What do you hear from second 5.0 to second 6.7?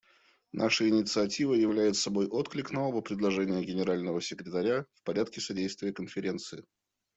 порядке содействия Конференции.